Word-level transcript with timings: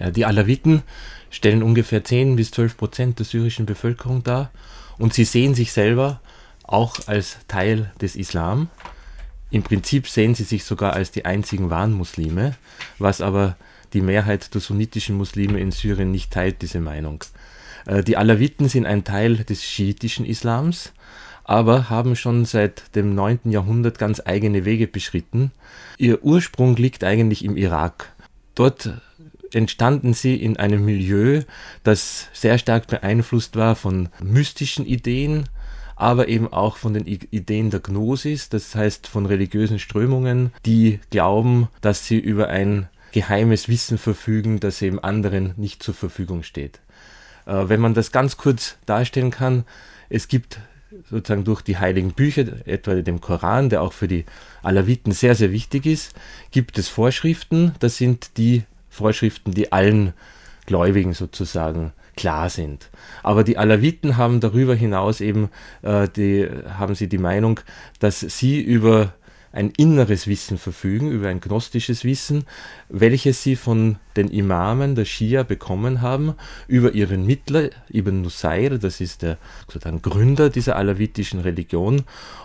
Die 0.00 0.24
Alawiten 0.24 0.82
stellen 1.30 1.62
ungefähr 1.62 2.02
10 2.02 2.34
bis 2.34 2.50
12 2.50 2.76
Prozent 2.76 3.18
der 3.20 3.26
syrischen 3.26 3.64
Bevölkerung 3.64 4.24
dar 4.24 4.50
und 4.98 5.14
sie 5.14 5.22
sehen 5.22 5.54
sich 5.54 5.72
selber 5.72 6.20
auch 6.64 7.06
als 7.06 7.38
Teil 7.46 7.92
des 8.00 8.16
Islam. 8.16 8.68
Im 9.52 9.62
Prinzip 9.62 10.08
sehen 10.08 10.34
sie 10.34 10.42
sich 10.42 10.64
sogar 10.64 10.94
als 10.94 11.12
die 11.12 11.24
einzigen 11.24 11.70
wahren 11.70 11.92
Muslime, 11.92 12.56
was 12.98 13.20
aber 13.20 13.56
die 13.92 14.00
Mehrheit 14.00 14.52
der 14.52 14.60
sunnitischen 14.60 15.16
Muslime 15.16 15.60
in 15.60 15.70
Syrien 15.70 16.10
nicht 16.10 16.32
teilt, 16.32 16.62
diese 16.62 16.80
Meinung. 16.80 17.22
Äh, 17.86 18.02
die 18.02 18.16
Alawiten 18.16 18.68
sind 18.68 18.86
ein 18.86 19.04
Teil 19.04 19.44
des 19.44 19.62
schiitischen 19.62 20.26
Islams, 20.26 20.92
aber 21.44 21.88
haben 21.88 22.16
schon 22.16 22.46
seit 22.46 22.96
dem 22.96 23.14
9. 23.14 23.42
Jahrhundert 23.44 24.00
ganz 24.00 24.20
eigene 24.24 24.64
Wege 24.64 24.88
beschritten. 24.88 25.52
Ihr 25.98 26.24
Ursprung 26.24 26.74
liegt 26.74 27.04
eigentlich 27.04 27.44
im 27.44 27.56
Irak. 27.56 28.12
Dort 28.56 28.90
entstanden 29.54 30.14
sie 30.14 30.36
in 30.36 30.56
einem 30.56 30.84
Milieu, 30.84 31.42
das 31.82 32.28
sehr 32.32 32.58
stark 32.58 32.86
beeinflusst 32.86 33.56
war 33.56 33.76
von 33.76 34.08
mystischen 34.22 34.86
Ideen, 34.86 35.48
aber 35.96 36.28
eben 36.28 36.52
auch 36.52 36.76
von 36.76 36.94
den 36.94 37.06
Ideen 37.06 37.70
der 37.70 37.80
Gnosis, 37.80 38.48
das 38.48 38.74
heißt 38.74 39.06
von 39.06 39.26
religiösen 39.26 39.78
Strömungen, 39.78 40.52
die 40.66 41.00
glauben, 41.10 41.68
dass 41.80 42.06
sie 42.06 42.18
über 42.18 42.48
ein 42.48 42.88
geheimes 43.12 43.68
Wissen 43.68 43.96
verfügen, 43.96 44.58
das 44.58 44.82
eben 44.82 44.98
anderen 44.98 45.54
nicht 45.56 45.82
zur 45.82 45.94
Verfügung 45.94 46.42
steht. 46.42 46.80
Äh, 47.46 47.68
wenn 47.68 47.80
man 47.80 47.94
das 47.94 48.10
ganz 48.10 48.36
kurz 48.36 48.76
darstellen 48.86 49.30
kann, 49.30 49.64
es 50.08 50.26
gibt 50.28 50.58
sozusagen 51.10 51.44
durch 51.44 51.62
die 51.62 51.78
heiligen 51.78 52.12
Bücher, 52.12 52.66
etwa 52.66 52.94
dem 52.94 53.20
Koran, 53.20 53.68
der 53.68 53.82
auch 53.82 53.92
für 53.92 54.08
die 54.08 54.24
Alawiten 54.62 55.12
sehr, 55.12 55.34
sehr 55.34 55.52
wichtig 55.52 55.86
ist, 55.86 56.14
gibt 56.50 56.78
es 56.78 56.88
Vorschriften. 56.88 57.74
Das 57.80 57.96
sind 57.96 58.36
die 58.36 58.64
Vorschriften, 58.94 59.52
die 59.52 59.72
allen 59.72 60.14
Gläubigen 60.66 61.12
sozusagen 61.12 61.92
klar 62.16 62.48
sind. 62.48 62.90
Aber 63.22 63.44
die 63.44 63.58
Alawiten 63.58 64.16
haben 64.16 64.40
darüber 64.40 64.74
hinaus 64.74 65.20
eben, 65.20 65.50
äh, 65.82 66.08
die, 66.08 66.48
haben 66.78 66.94
sie 66.94 67.08
die 67.08 67.18
Meinung, 67.18 67.60
dass 67.98 68.20
sie 68.20 68.60
über 68.60 69.12
ein 69.52 69.70
inneres 69.76 70.26
Wissen 70.26 70.58
verfügen, 70.58 71.12
über 71.12 71.28
ein 71.28 71.40
gnostisches 71.40 72.04
Wissen, 72.04 72.44
welches 72.88 73.42
sie 73.42 73.54
von 73.54 73.98
den 74.16 74.28
Imamen 74.28 74.96
der 74.96 75.04
Schia 75.04 75.44
bekommen 75.44 76.02
haben, 76.02 76.34
über 76.66 76.92
ihren 76.92 77.24
Mittler, 77.24 77.70
Ibn 77.92 78.22
Nusayr, 78.22 78.78
das 78.78 79.00
ist 79.00 79.22
der 79.22 79.38
sozusagen 79.68 80.02
Gründer 80.02 80.50
dieser 80.50 80.74
alawitischen 80.74 81.40
Religion, 81.40 82.02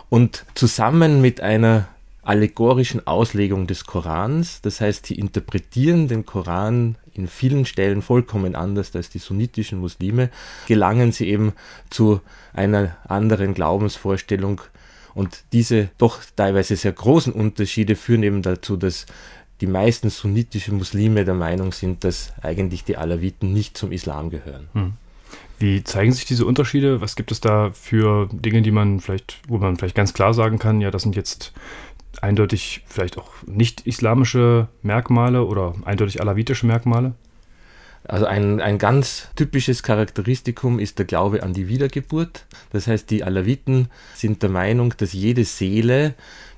und 0.08 0.44
zusammen 0.54 1.20
mit 1.20 1.40
einer 1.40 1.88
allegorischen 2.22 3.06
Auslegung 3.06 3.66
des 3.66 3.84
Korans. 3.84 4.60
Das 4.62 4.80
heißt, 4.80 5.06
sie 5.06 5.14
interpretieren 5.14 6.08
den 6.08 6.26
Koran 6.26 6.96
in 7.12 7.28
vielen 7.28 7.64
Stellen 7.64 8.02
vollkommen 8.02 8.54
anders 8.54 8.94
als 8.94 9.10
die 9.10 9.18
sunnitischen 9.18 9.78
Muslime, 9.78 10.30
gelangen 10.66 11.12
sie 11.12 11.28
eben 11.28 11.52
zu 11.88 12.20
einer 12.52 12.96
anderen 13.08 13.54
Glaubensvorstellung. 13.54 14.60
Und 15.14 15.44
diese 15.52 15.90
doch 15.98 16.20
teilweise 16.36 16.76
sehr 16.76 16.92
großen 16.92 17.32
Unterschiede 17.32 17.96
führen 17.96 18.22
eben 18.22 18.42
dazu, 18.42 18.76
dass 18.76 19.06
die 19.60 19.66
meisten 19.66 20.08
sunnitischen 20.08 20.78
Muslime 20.78 21.24
der 21.24 21.34
Meinung 21.34 21.72
sind, 21.72 22.04
dass 22.04 22.32
eigentlich 22.42 22.84
die 22.84 22.96
Alawiten 22.96 23.52
nicht 23.52 23.76
zum 23.76 23.92
Islam 23.92 24.30
gehören. 24.30 24.68
Hm. 24.72 24.92
Wie 25.58 25.84
zeigen 25.84 26.12
sich 26.12 26.24
diese 26.24 26.46
Unterschiede? 26.46 27.02
Was 27.02 27.16
gibt 27.16 27.30
es 27.30 27.40
da 27.40 27.70
für 27.72 28.28
Dinge, 28.32 28.62
die 28.62 28.70
man 28.70 29.00
vielleicht, 29.00 29.38
wo 29.46 29.58
man 29.58 29.76
vielleicht 29.76 29.94
ganz 29.94 30.14
klar 30.14 30.32
sagen 30.32 30.58
kann, 30.58 30.80
ja, 30.80 30.90
das 30.90 31.02
sind 31.02 31.16
jetzt 31.16 31.52
eindeutig 32.22 32.82
vielleicht 32.86 33.18
auch 33.18 33.30
nicht 33.46 33.86
islamische 33.86 34.68
Merkmale 34.82 35.44
oder 35.44 35.74
eindeutig 35.84 36.20
alawitische 36.20 36.66
Merkmale? 36.66 37.14
Also 38.04 38.24
ein, 38.24 38.60
ein 38.60 38.78
ganz 38.78 39.28
typisches 39.36 39.82
Charakteristikum 39.82 40.78
ist 40.78 40.98
der 40.98 41.06
Glaube 41.06 41.42
an 41.42 41.52
die 41.52 41.68
Wiedergeburt. 41.68 42.46
Das 42.70 42.86
heißt, 42.86 43.10
die 43.10 43.24
Alawiten 43.24 43.88
sind 44.14 44.42
der 44.42 44.48
Meinung, 44.50 44.94
dass 44.96 45.12
jede 45.12 45.44
Seele, 45.44 46.14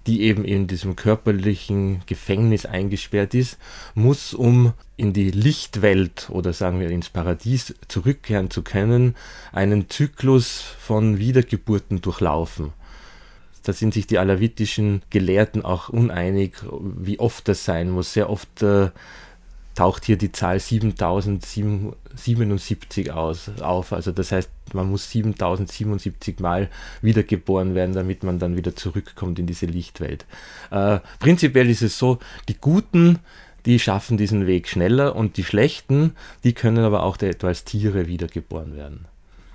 die 0.07 0.23
eben 0.23 0.45
in 0.45 0.67
diesem 0.67 0.95
körperlichen 0.95 2.03
Gefängnis 2.07 2.65
eingesperrt 2.65 3.35
ist, 3.35 3.59
muss, 3.95 4.35
um 4.35 4.73
in 4.97 5.13
die 5.13 5.31
Lichtwelt 5.31 6.29
oder 6.31 6.53
sagen 6.53 6.81
wir 6.81 6.91
ins 6.91 7.11
Paradies 7.11 7.75
zurückkehren 7.89 8.51
zu 8.51 8.63
können, 8.63 9.17
einen 9.53 9.91
Zyklus 9.91 10.61
von 10.61 11.19
Wiedergeburten 11.19 12.01
durchlaufen. 12.01 12.73
Da 13.63 13.73
sind 13.73 13.95
sich 13.95 14.07
die 14.07 14.19
alawitischen 14.19 15.03
Gelehrten 15.11 15.65
auch 15.65 15.89
uneinig, 15.89 16.57
wie 16.81 17.19
oft 17.19 17.49
das 17.49 17.65
sein 17.65 17.91
muss. 17.91 18.13
Sehr 18.13 18.29
oft 18.29 18.63
äh, 18.63 18.91
taucht 19.75 20.05
hier 20.05 20.17
die 20.17 20.31
Zahl 20.33 20.61
7077 20.61 23.11
aus, 23.13 23.51
auf. 23.61 23.93
Also 23.93 24.11
das 24.13 24.31
heißt, 24.33 24.51
man 24.75 24.91
muss 24.91 25.11
7077 25.11 26.41
Mal 26.41 26.69
wiedergeboren 27.01 27.75
werden, 27.75 27.95
damit 27.95 28.25
man 28.25 28.39
dann 28.39 28.57
wieder 28.57 28.77
zurückkommt 28.77 29.39
in 29.39 29.47
diese 29.47 29.65
Lichtwelt. 29.67 30.25
Äh, 30.71 31.01
prinzipiell 31.19 31.69
ist 31.71 31.83
es 31.83 31.99
so, 31.99 32.19
die 32.49 32.57
Guten, 32.61 33.19
die 33.67 33.79
schaffen 33.79 34.17
diesen 34.17 34.47
Weg 34.47 34.69
schneller 34.69 35.15
und 35.15 35.37
die 35.37 35.45
Schlechten, 35.45 36.15
die 36.45 36.53
können 36.53 36.85
aber 36.85 37.05
auch 37.05 37.21
etwa 37.21 37.49
als 37.49 37.65
Tiere 37.65 38.09
wiedergeboren 38.09 38.77
werden 38.77 39.07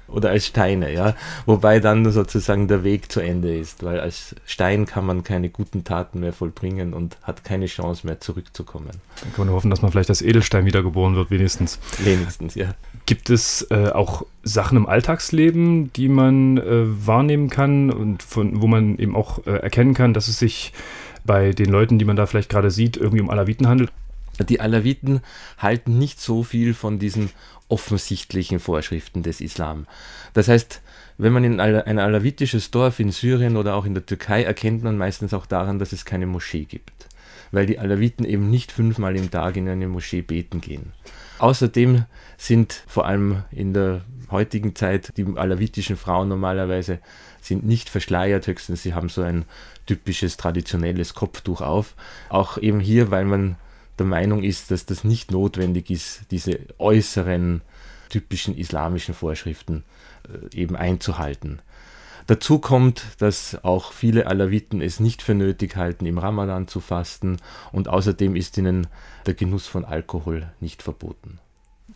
oder 0.08 0.30
als 0.30 0.48
Steine, 0.48 0.94
ja. 0.94 1.16
Wobei 1.46 1.80
dann 1.80 2.10
sozusagen 2.12 2.68
der 2.68 2.84
Weg 2.84 3.12
zu 3.12 3.20
Ende 3.20 3.58
ist, 3.58 3.84
weil 3.84 4.00
als 4.00 4.36
Stein 4.46 4.86
kann 4.86 5.06
man 5.06 5.24
keine 5.24 5.50
guten 5.50 5.84
Taten 5.84 6.20
mehr 6.20 6.34
vollbringen 6.34 6.94
und 6.94 7.18
hat 7.24 7.44
keine 7.44 7.66
Chance 7.66 8.06
mehr 8.06 8.20
zurückzukommen. 8.20 8.92
Dann 9.22 9.34
kann 9.34 9.46
man 9.48 9.56
hoffen, 9.56 9.70
dass 9.70 9.82
man 9.82 9.92
vielleicht 9.92 10.10
als 10.10 10.22
Edelstein 10.22 10.66
wiedergeboren 10.66 11.16
wird, 11.16 11.32
wenigstens. 11.32 11.80
Wenigstens, 12.00 12.56
ja. 12.56 12.74
Gibt 13.06 13.30
es 13.30 13.68
äh, 13.70 13.90
auch 13.90 14.26
Sachen 14.44 14.78
im 14.78 14.86
Alltagsleben, 14.86 15.92
die 15.94 16.10
man 16.10 16.58
äh, 16.58 16.86
wahrnehmen 17.06 17.50
kann 17.50 17.92
und 17.92 18.24
von, 18.24 18.62
wo 18.62 18.68
man 18.68 18.98
eben 18.98 19.16
auch 19.16 19.46
äh, 19.46 19.52
erkennen 19.52 19.94
kann, 19.94 20.14
dass 20.14 20.28
es 20.28 20.40
sich 20.40 20.74
bei 21.26 21.52
den 21.52 21.70
Leuten, 21.70 22.00
die 22.00 22.06
man 22.06 22.16
da 22.16 22.26
vielleicht 22.26 22.50
gerade 22.50 22.72
sieht, 22.72 22.98
irgendwie 22.98 23.22
um 23.22 23.30
Alawiten 23.30 23.68
handelt? 23.68 23.92
Die 24.44 24.60
Alawiten 24.60 25.22
halten 25.58 25.98
nicht 25.98 26.22
so 26.22 26.44
viel 26.44 26.74
von 26.74 27.00
diesen 27.00 27.30
offensichtlichen 27.70 28.60
Vorschriften 28.60 29.24
des 29.24 29.42
Islam. 29.42 29.88
Das 30.34 30.48
heißt, 30.48 30.82
wenn 31.18 31.34
man 31.34 31.44
in 31.44 31.60
ein 31.60 32.00
alawitisches 32.00 32.72
Dorf 32.72 33.00
in 33.00 33.12
Syrien 33.12 33.58
oder 33.58 33.76
auch 33.76 33.86
in 33.86 33.94
der 33.94 34.06
Türkei 34.06 34.44
erkennt 34.44 34.84
man 34.84 34.98
meistens 34.98 35.34
auch 35.34 35.46
daran, 35.46 35.80
dass 35.80 35.92
es 35.92 36.06
keine 36.06 36.28
Moschee 36.28 36.66
gibt, 36.66 37.08
weil 37.52 37.66
die 37.66 37.80
Alawiten 37.80 38.24
eben 38.24 38.50
nicht 38.50 38.72
fünfmal 38.72 39.16
im 39.16 39.32
Tag 39.32 39.58
in 39.58 39.68
eine 39.68 39.88
Moschee 39.88 40.22
beten 40.22 40.62
gehen. 40.62 40.94
Außerdem 41.40 42.06
sind 42.38 42.84
vor 42.88 43.06
allem 43.06 43.44
in 43.52 43.74
der 43.74 44.02
heutigen 44.30 44.76
Zeit 44.76 45.14
die 45.18 45.26
alawitischen 45.36 45.98
Frauen 45.98 46.28
normalerweise 46.30 47.00
sind 47.42 47.66
nicht 47.66 47.90
verschleiert, 47.90 48.48
höchstens 48.48 48.84
sie 48.84 48.94
haben 48.94 49.10
so 49.10 49.22
ein 49.22 49.46
typisches 49.86 50.38
traditionelles 50.38 51.14
Kopftuch 51.14 51.62
auf. 51.62 51.96
Auch 52.30 52.58
eben 52.58 52.80
hier, 52.80 53.10
weil 53.10 53.26
man 53.26 53.56
der 53.98 54.06
Meinung 54.06 54.44
ist, 54.44 54.72
dass 54.72 54.86
das 54.86 55.04
nicht 55.04 55.32
notwendig 55.32 55.90
ist, 55.90 56.22
diese 56.32 56.60
äußeren 56.78 57.62
typischen 58.10 58.58
islamischen 58.58 59.14
Vorschriften 59.14 59.84
äh, 60.28 60.56
eben 60.56 60.76
einzuhalten. 60.76 61.60
Dazu 62.28 62.60
kommt, 62.60 63.04
dass 63.20 63.64
auch 63.64 63.94
viele 63.94 64.28
Alawiten 64.28 64.82
es 64.82 65.00
nicht 65.00 65.22
für 65.22 65.34
nötig 65.34 65.78
halten, 65.78 66.06
im 66.06 66.18
Ramadan 66.18 66.68
zu 66.68 66.82
fasten 66.82 67.38
und 67.72 67.88
außerdem 67.88 68.36
ist 68.36 68.58
ihnen 68.58 68.88
der 69.26 69.34
Genuss 69.34 69.66
von 69.66 69.86
Alkohol 69.86 70.52
nicht 70.60 70.84
verboten. 70.84 71.40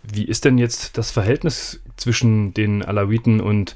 Wie 0.04 0.24
ist 0.24 0.46
denn 0.46 0.58
jetzt 0.58 0.98
das 0.98 1.12
Verhältnis 1.12 1.82
zwischen 1.98 2.54
den 2.54 2.84
Alawiten 2.84 3.42
und 3.42 3.76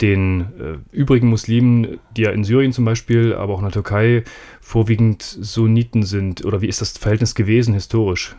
den 0.00 0.40
äh, 0.40 0.96
übrigen 0.96 1.28
Muslimen, 1.28 1.98
die 2.16 2.22
ja 2.22 2.30
in 2.30 2.44
Syrien 2.44 2.72
zum 2.72 2.84
Beispiel, 2.84 3.34
aber 3.34 3.54
auch 3.54 3.58
in 3.58 3.64
der 3.64 3.72
Türkei 3.72 4.24
vorwiegend 4.60 5.22
Sunniten 5.22 6.04
sind? 6.04 6.44
Oder 6.44 6.62
wie 6.62 6.68
ist 6.68 6.80
das 6.80 6.96
Verhältnis 6.96 7.34
gewesen 7.34 7.74
historisch? 7.74 8.36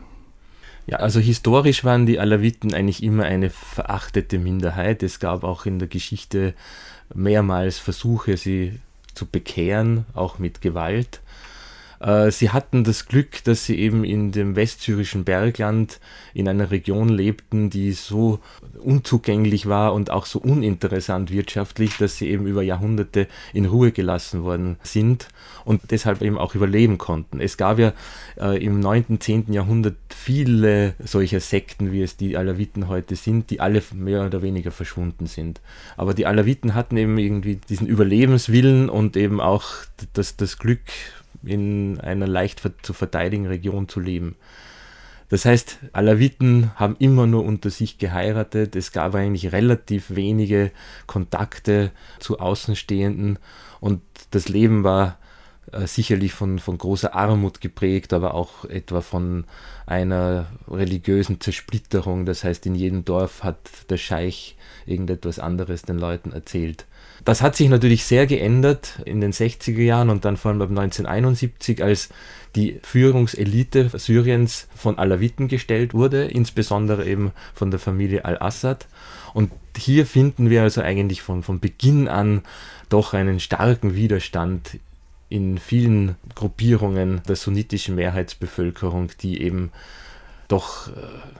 Ja, 0.87 0.97
also 0.97 1.19
historisch 1.19 1.83
waren 1.83 2.05
die 2.05 2.19
Alawiten 2.19 2.73
eigentlich 2.73 3.03
immer 3.03 3.23
eine 3.23 3.49
verachtete 3.49 4.39
Minderheit. 4.39 5.03
Es 5.03 5.19
gab 5.19 5.43
auch 5.43 5.65
in 5.65 5.79
der 5.79 5.87
Geschichte 5.87 6.53
mehrmals 7.13 7.77
Versuche, 7.77 8.37
sie 8.37 8.79
zu 9.13 9.25
bekehren, 9.25 10.05
auch 10.13 10.39
mit 10.39 10.61
Gewalt. 10.61 11.21
Äh, 12.01 12.31
sie 12.31 12.49
hatten 12.49 12.83
das 12.83 13.05
Glück, 13.05 13.43
dass 13.43 13.65
sie 13.65 13.77
eben 13.77 14.03
in 14.03 14.31
dem 14.31 14.55
westsyrischen 14.55 15.23
Bergland 15.23 15.99
in 16.33 16.47
einer 16.47 16.71
Region 16.71 17.09
lebten, 17.09 17.69
die 17.69 17.91
so 17.91 18.39
unzugänglich 18.79 19.67
war 19.67 19.93
und 19.93 20.09
auch 20.09 20.25
so 20.25 20.39
uninteressant 20.39 21.31
wirtschaftlich, 21.31 21.97
dass 21.97 22.17
sie 22.17 22.29
eben 22.29 22.47
über 22.47 22.63
Jahrhunderte 22.63 23.27
in 23.53 23.65
Ruhe 23.65 23.91
gelassen 23.91 24.43
worden 24.43 24.77
sind 24.81 25.27
und 25.63 25.91
deshalb 25.91 26.21
eben 26.21 26.37
auch 26.37 26.55
überleben 26.55 26.97
konnten. 26.97 27.39
Es 27.39 27.57
gab 27.57 27.77
ja 27.77 27.93
äh, 28.39 28.63
im 28.63 28.79
9., 28.79 29.19
10. 29.19 29.53
Jahrhundert 29.53 29.97
viele 30.09 30.95
solcher 30.99 31.39
Sekten, 31.39 31.91
wie 31.91 32.01
es 32.01 32.17
die 32.17 32.35
Alawiten 32.35 32.87
heute 32.87 33.15
sind, 33.15 33.51
die 33.51 33.59
alle 33.59 33.83
mehr 33.93 34.25
oder 34.25 34.41
weniger 34.41 34.71
verschwunden 34.71 35.27
sind. 35.27 35.61
Aber 35.97 36.15
die 36.15 36.25
Alawiten 36.25 36.73
hatten 36.73 36.97
eben 36.97 37.17
irgendwie 37.19 37.59
diesen 37.69 37.85
Überlebenswillen 37.85 38.89
und 38.89 39.15
eben 39.15 39.39
auch 39.39 39.65
das, 40.13 40.35
das 40.35 40.57
Glück, 40.57 40.79
in 41.43 41.99
einer 41.99 42.27
leicht 42.27 42.61
zu 42.81 42.93
verteidigen 42.93 43.47
Region 43.47 43.87
zu 43.87 43.99
leben. 43.99 44.35
Das 45.29 45.45
heißt, 45.45 45.79
Alawiten 45.93 46.71
haben 46.75 46.97
immer 46.99 47.25
nur 47.25 47.45
unter 47.45 47.69
sich 47.69 47.97
geheiratet. 47.97 48.75
Es 48.75 48.91
gab 48.91 49.15
eigentlich 49.15 49.53
relativ 49.53 50.13
wenige 50.13 50.71
Kontakte 51.07 51.91
zu 52.19 52.39
Außenstehenden 52.39 53.39
und 53.79 54.01
das 54.31 54.49
Leben 54.49 54.83
war 54.83 55.17
äh, 55.71 55.87
sicherlich 55.87 56.33
von, 56.33 56.59
von 56.59 56.77
großer 56.77 57.15
Armut 57.15 57.61
geprägt, 57.61 58.13
aber 58.13 58.33
auch 58.33 58.65
etwa 58.65 59.01
von 59.01 59.45
einer 59.85 60.47
religiösen 60.67 61.39
Zersplitterung. 61.39 62.25
Das 62.25 62.43
heißt, 62.43 62.65
in 62.65 62.75
jedem 62.75 63.05
Dorf 63.05 63.43
hat 63.43 63.57
der 63.89 63.97
Scheich 63.97 64.57
irgendetwas 64.85 65.39
anderes 65.39 65.83
den 65.83 65.97
Leuten 65.97 66.31
erzählt. 66.31 66.85
Das 67.23 67.41
hat 67.41 67.55
sich 67.55 67.69
natürlich 67.69 68.03
sehr 68.03 68.25
geändert 68.25 68.99
in 69.05 69.21
den 69.21 69.31
60er 69.31 69.81
Jahren 69.81 70.09
und 70.09 70.25
dann 70.25 70.37
vor 70.37 70.51
allem 70.51 70.61
ab 70.61 70.69
1971, 70.69 71.83
als 71.83 72.09
die 72.55 72.79
Führungselite 72.81 73.91
Syriens 73.97 74.67
von 74.75 74.97
Alawiten 74.97 75.47
gestellt 75.47 75.93
wurde, 75.93 76.25
insbesondere 76.25 77.05
eben 77.05 77.31
von 77.53 77.69
der 77.69 77.79
Familie 77.79 78.25
al-Assad. 78.25 78.87
Und 79.33 79.51
hier 79.77 80.05
finden 80.05 80.49
wir 80.49 80.63
also 80.63 80.81
eigentlich 80.81 81.21
von, 81.21 81.43
von 81.43 81.59
Beginn 81.59 82.07
an 82.07 82.41
doch 82.89 83.13
einen 83.13 83.39
starken 83.39 83.95
Widerstand 83.95 84.79
in 85.31 85.57
vielen 85.57 86.15
Gruppierungen 86.35 87.21
der 87.27 87.37
sunnitischen 87.37 87.95
Mehrheitsbevölkerung, 87.95 89.11
die 89.21 89.41
eben 89.41 89.71
doch 90.49 90.89
äh, 90.89 90.91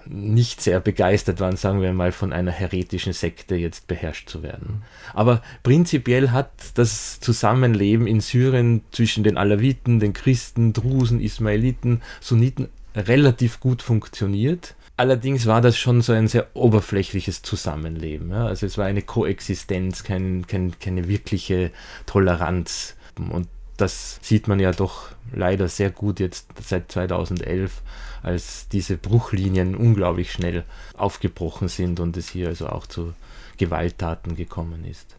nicht 0.05 0.61
sehr 0.61 0.79
begeistert 0.79 1.41
waren, 1.41 1.57
sagen 1.57 1.81
wir 1.81 1.91
mal, 1.91 2.13
von 2.13 2.31
einer 2.31 2.51
heretischen 2.51 3.11
Sekte 3.11 3.55
jetzt 3.55 3.87
beherrscht 3.87 4.29
zu 4.29 4.41
werden. 4.41 4.83
Aber 5.13 5.41
prinzipiell 5.63 6.31
hat 6.31 6.51
das 6.75 7.19
Zusammenleben 7.19 8.07
in 8.07 8.21
Syrien 8.21 8.81
zwischen 8.91 9.25
den 9.25 9.37
Alawiten, 9.37 9.99
den 9.99 10.13
Christen, 10.13 10.71
Drusen, 10.71 11.19
Ismailiten, 11.19 12.01
Sunniten 12.21 12.69
relativ 12.95 13.59
gut 13.59 13.81
funktioniert. 13.81 14.75
Allerdings 14.95 15.45
war 15.45 15.59
das 15.59 15.77
schon 15.77 16.01
so 16.01 16.13
ein 16.13 16.29
sehr 16.29 16.47
oberflächliches 16.53 17.41
Zusammenleben. 17.41 18.29
Ja? 18.29 18.45
Also 18.45 18.65
es 18.65 18.77
war 18.77 18.85
eine 18.85 19.01
Koexistenz, 19.01 20.03
kein, 20.03 20.47
kein, 20.47 20.79
keine 20.79 21.09
wirkliche 21.09 21.71
Toleranz. 22.05 22.95
Und 23.17 23.47
das 23.77 24.19
sieht 24.21 24.47
man 24.47 24.59
ja 24.59 24.71
doch 24.71 25.07
leider 25.33 25.67
sehr 25.67 25.89
gut 25.89 26.19
jetzt 26.19 26.47
seit 26.61 26.91
2011, 26.91 27.81
als 28.23 28.67
diese 28.69 28.97
Bruchlinien 28.97 29.75
unglaublich 29.75 30.31
schnell 30.31 30.63
aufgebrochen 30.95 31.67
sind 31.67 31.99
und 31.99 32.17
es 32.17 32.29
hier 32.29 32.49
also 32.49 32.67
auch 32.67 32.85
zu 32.85 33.13
Gewalttaten 33.57 34.35
gekommen 34.35 34.85
ist. 34.85 35.15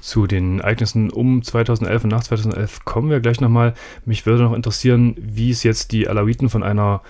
Zu 0.00 0.26
den 0.26 0.60
Ereignissen 0.60 1.10
um 1.10 1.42
2011 1.42 2.04
und 2.04 2.10
nach 2.10 2.22
2011 2.22 2.84
kommen 2.84 3.08
wir 3.08 3.20
gleich 3.20 3.40
nochmal. 3.40 3.74
Mich 4.04 4.26
würde 4.26 4.42
noch 4.42 4.52
interessieren, 4.52 5.16
wie 5.18 5.50
es 5.50 5.62
jetzt 5.62 5.92
die 5.92 6.08
Alawiten 6.08 6.50
von 6.50 6.62
einer 6.62 7.00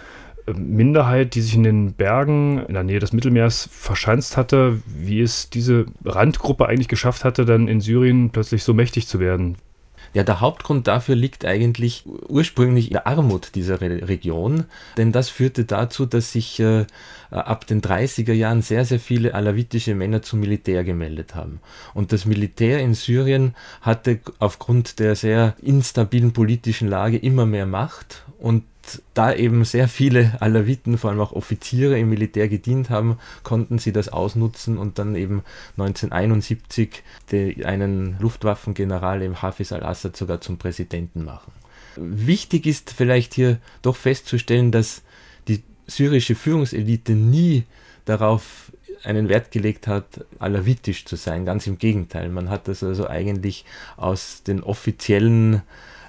äh, 0.46 0.52
Minderheit, 0.52 1.34
die 1.34 1.40
sich 1.40 1.54
in 1.54 1.64
den 1.64 1.92
Bergen 1.94 2.64
in 2.66 2.74
der 2.74 2.84
Nähe 2.84 3.00
des 3.00 3.12
Mittelmeers 3.12 3.68
verschanzt 3.72 4.36
hatte, 4.36 4.80
wie 4.86 5.20
es 5.20 5.50
diese 5.50 5.86
Randgruppe 6.04 6.66
eigentlich 6.66 6.88
geschafft 6.88 7.24
hatte, 7.24 7.44
dann 7.44 7.66
in 7.66 7.80
Syrien 7.80 8.30
plötzlich 8.30 8.62
so 8.62 8.74
mächtig 8.74 9.08
zu 9.08 9.18
werden. 9.18 9.56
Ja, 10.14 10.22
der 10.22 10.40
Hauptgrund 10.40 10.86
dafür 10.86 11.16
liegt 11.16 11.44
eigentlich 11.44 12.04
ursprünglich 12.28 12.86
in 12.86 12.92
der 12.92 13.08
Armut 13.08 13.56
dieser 13.56 13.80
Re 13.80 14.08
Region, 14.08 14.64
denn 14.96 15.10
das 15.10 15.28
führte 15.28 15.64
dazu, 15.64 16.06
dass 16.06 16.30
sich 16.30 16.60
äh, 16.60 16.86
ab 17.30 17.66
den 17.66 17.82
30er 17.82 18.32
Jahren 18.32 18.62
sehr, 18.62 18.84
sehr 18.84 19.00
viele 19.00 19.34
alawitische 19.34 19.96
Männer 19.96 20.22
zum 20.22 20.38
Militär 20.38 20.84
gemeldet 20.84 21.34
haben. 21.34 21.60
Und 21.94 22.12
das 22.12 22.26
Militär 22.26 22.78
in 22.78 22.94
Syrien 22.94 23.54
hatte 23.80 24.20
aufgrund 24.38 25.00
der 25.00 25.16
sehr 25.16 25.56
instabilen 25.60 26.32
politischen 26.32 26.86
Lage 26.86 27.18
immer 27.18 27.44
mehr 27.44 27.66
Macht 27.66 28.23
und 28.44 28.62
da 29.14 29.32
eben 29.32 29.64
sehr 29.64 29.88
viele 29.88 30.36
Alawiten, 30.40 30.98
vor 30.98 31.08
allem 31.08 31.20
auch 31.20 31.32
Offiziere 31.32 31.98
im 31.98 32.10
Militär 32.10 32.46
gedient 32.46 32.90
haben, 32.90 33.16
konnten 33.42 33.78
sie 33.78 33.90
das 33.90 34.10
ausnutzen 34.10 34.76
und 34.76 34.98
dann 34.98 35.16
eben 35.16 35.42
1971 35.78 37.02
die, 37.32 37.64
einen 37.64 38.18
Luftwaffengeneral 38.20 39.22
im 39.22 39.40
Hafiz 39.40 39.72
al-Assad 39.72 40.14
sogar 40.14 40.42
zum 40.42 40.58
Präsidenten 40.58 41.24
machen. 41.24 41.52
Wichtig 41.96 42.66
ist 42.66 42.90
vielleicht 42.90 43.32
hier 43.32 43.56
doch 43.80 43.96
festzustellen, 43.96 44.70
dass 44.70 45.00
die 45.48 45.62
syrische 45.86 46.34
Führungselite 46.34 47.12
nie 47.12 47.64
darauf 48.04 48.72
einen 49.04 49.30
Wert 49.30 49.52
gelegt 49.52 49.86
hat, 49.86 50.26
alawitisch 50.38 51.06
zu 51.06 51.16
sein. 51.16 51.46
Ganz 51.46 51.66
im 51.66 51.78
Gegenteil. 51.78 52.28
Man 52.28 52.50
hat 52.50 52.68
das 52.68 52.82
also 52.82 53.08
eigentlich 53.08 53.64
aus 53.96 54.42
den 54.42 54.62
offiziellen 54.62 55.62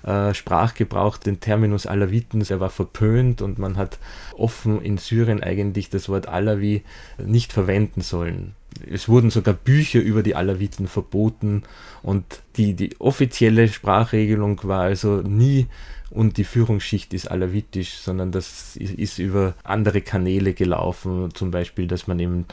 äh, 0.06 0.34
Sprachgebrauch, 0.34 1.18
den 1.18 1.40
Terminus 1.40 1.88
Alawiten, 1.88 2.44
der 2.44 2.60
war 2.60 2.70
verpönt 2.70 3.42
und 3.42 3.58
man 3.58 3.78
hat 3.78 3.98
offen 4.34 4.82
in 4.82 4.98
Syrien 4.98 5.42
eigentlich 5.42 5.90
das 5.90 6.10
Wort 6.10 6.28
Alawi 6.28 6.84
nicht 7.18 7.52
verwenden 7.52 8.02
sollen. 8.02 8.54
Es 8.90 9.08
wurden 9.08 9.30
sogar 9.30 9.54
Bücher 9.54 10.02
über 10.02 10.22
die 10.22 10.36
Alawiten 10.36 10.88
verboten 10.88 11.64
und 12.04 12.26
die, 12.58 12.74
die 12.74 13.00
offizielle 13.00 13.68
Sprachregelung 13.68 14.60
war 14.64 14.82
also 14.82 15.22
nie 15.22 15.68
und 16.10 16.38
die 16.38 16.44
Führungsschicht 16.44 17.14
ist 17.14 17.30
alawitisch, 17.30 17.98
sondern 17.98 18.32
das 18.32 18.76
ist 18.76 19.20
über 19.20 19.56
andere 19.64 20.02
Kanäle 20.02 20.54
gelaufen. 20.54 21.30
Zum 21.34 21.52
Beispiel, 21.52 21.88
dass 21.88 22.08
man 22.08 22.20
eben 22.20 22.46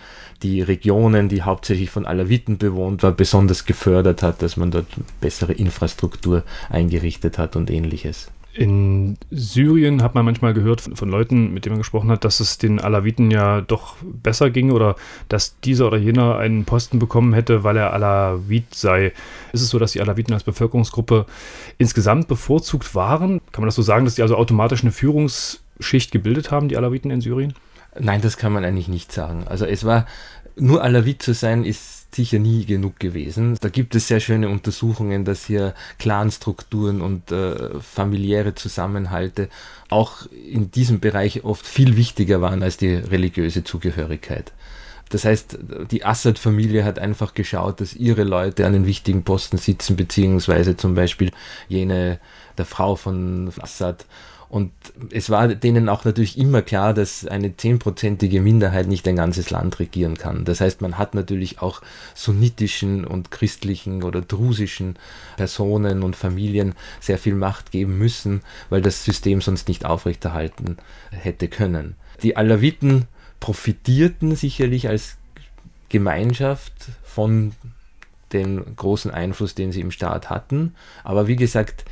die 0.43 0.63
Regionen, 0.63 1.29
die 1.29 1.43
hauptsächlich 1.43 1.91
von 1.91 2.07
Alawiten 2.07 2.59
bewohnt 2.59 3.03
war, 3.03 3.13
besonders 3.13 3.65
gefördert 3.65 4.23
hat, 4.23 4.43
dass 4.43 4.57
man 4.57 4.71
dort 4.71 4.87
bessere 5.21 5.53
Infrastruktur 5.53 6.45
eingerichtet 6.71 7.39
hat 7.39 7.57
und 7.57 7.71
ähnliches. 7.71 8.31
In 8.55 9.17
Syrien 9.31 10.03
hat 10.03 10.15
man 10.15 10.27
manchmal 10.27 10.53
gehört 10.53 10.83
von, 10.83 10.95
von, 10.95 11.09
Leuten, 11.09 11.55
mit 11.55 11.65
denen 11.65 11.75
man 11.75 11.81
gesprochen 11.81 12.11
hat, 12.11 12.25
dass 12.25 12.39
es 12.41 12.59
den 12.59 12.81
Alawiten 12.81 13.31
ja 13.31 13.63
doch 13.63 13.97
besser 14.03 14.51
ging 14.51 14.73
oder 14.73 14.95
dass 15.29 15.59
dieser 15.61 15.87
oder 15.87 15.97
jener 15.97 16.37
einen 16.37 16.67
Posten 16.67 16.99
bekommen 16.99 17.33
hätte, 17.33 17.65
weil 17.65 17.79
er 17.79 17.95
Alawit 17.95 18.75
sei. 18.75 19.13
Ist 19.53 19.63
es 19.63 19.71
so, 19.71 19.79
dass 19.79 19.93
die 19.93 20.03
Alawiten 20.03 20.35
als 20.35 20.45
Bevölkerungsgruppe 20.45 21.25
insgesamt 21.79 22.29
bevorzugt 22.29 22.95
waren? 22.95 23.41
Kann 23.53 23.63
man 23.63 23.69
das 23.69 23.77
so 23.77 23.83
sagen, 23.83 24.05
dass 24.05 24.17
die 24.17 24.23
also 24.23 24.37
automatisch 24.37 24.83
eine 24.83 24.93
Führungsschicht 24.93 26.13
gebildet 26.13 26.51
haben, 26.51 26.69
die 26.69 26.77
Alawiten 26.77 27.11
in 27.11 27.23
Syrien? 27.23 27.55
Nein, 27.99 28.21
das 28.21 28.37
kann 28.37 28.53
man 28.53 28.65
eigentlich 28.65 28.89
nicht 28.89 29.13
sagen. 29.13 29.45
Also 29.49 29.65
es 29.65 29.85
war, 29.85 30.07
nur 30.57 30.83
Alawit 30.83 31.23
zu 31.23 31.33
sein, 31.33 31.65
ist 31.65 32.02
sicher 32.15 32.39
nie 32.39 32.65
genug 32.65 32.99
gewesen. 32.99 33.57
Da 33.61 33.69
gibt 33.69 33.95
es 33.95 34.09
sehr 34.09 34.21
schöne 34.21 34.49
Untersuchungen, 34.49 35.25
dass 35.25 35.45
hier 35.45 35.75
Clanstrukturen 35.99 37.01
und 37.01 37.33
äh, 37.33 37.81
familiäre 37.81 38.55
Zusammenhalte 38.55 39.49
auch 39.89 40.27
in 40.31 40.71
diesem 40.71 41.01
Bereich 41.01 41.45
oft 41.45 41.67
viel 41.67 41.97
wichtiger 41.97 42.41
waren 42.41 42.63
als 42.63 42.77
die 42.77 42.95
religiöse 42.95 43.65
Zugehörigkeit. 43.65 44.53
Das 45.13 45.27
heißt, 45.27 45.59
die 45.91 46.07
Assad-Familie 46.07 46.85
hat 46.85 46.99
einfach 46.99 47.35
geschaut, 47.35 47.83
dass 47.83 47.93
ihre 47.95 48.25
Leute 48.25 48.67
an 48.67 48.73
den 48.73 48.87
wichtigen 48.87 49.25
Posten 49.25 49.59
sitzen, 49.59 49.95
beziehungsweise 49.95 50.75
zum 50.79 50.95
Beispiel 50.95 51.33
jene 51.69 52.19
der 52.57 52.65
Frau 52.65 52.97
von 52.97 53.53
Assad 53.61 54.07
und 54.53 54.71
es 55.11 55.31
war 55.31 55.49
denen 55.49 55.89
auch 55.89 56.05
natürlich 56.05 56.37
immer 56.37 56.61
klar, 56.61 56.93
dass 56.93 57.27
eine 57.27 57.57
zehnprozentige 57.57 58.43
Minderheit 58.43 58.87
nicht 58.87 59.09
ein 59.09 59.17
ganzes 59.17 59.49
Land 59.49 59.81
regieren 59.81 60.19
kann. 60.19 60.45
Das 60.45 60.61
heißt, 60.61 60.83
man 60.83 60.99
hat 60.99 61.15
natürlich 61.15 61.63
auch 61.63 61.81
sunnitischen 62.15 63.07
und 63.07 63.31
christlichen 63.31 64.03
oder 64.03 64.21
drusischen 64.21 64.97
Personen 65.39 66.03
und 66.03 66.17
Familien 66.17 66.75
sehr 67.01 67.17
viel 67.17 67.35
Macht 67.35 67.71
geben 67.71 67.97
müssen, 67.97 68.43
weil 68.69 68.83
das 68.83 69.07
System 69.07 69.41
sonst 69.41 69.69
nicht 69.69 69.87
aufrechterhalten 69.87 70.77
hätte 71.13 71.49
können. 71.49 71.95
Die 72.23 72.37
Alawiten 72.37 73.07
profitierten 73.41 74.37
sicherlich 74.37 74.87
als 74.87 75.17
Gemeinschaft 75.89 76.75
von 77.03 77.53
dem 78.35 78.77
großen 78.77 79.11
Einfluss, 79.11 79.55
den 79.55 79.73
sie 79.73 79.81
im 79.81 79.93
Staat 79.93 80.29
hatten. 80.29 80.75
Aber 81.05 81.27
wie 81.27 81.37
gesagt, 81.37 81.87